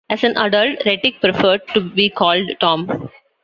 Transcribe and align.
As 0.09 0.23
an 0.23 0.35
adult, 0.35 0.79
Rettig 0.79 1.19
preferred 1.21 1.61
to 1.75 1.79
be 1.91 2.09
called 2.09 2.49
Tom. 2.59 3.11